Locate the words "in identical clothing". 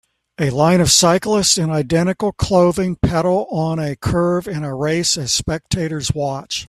1.59-2.95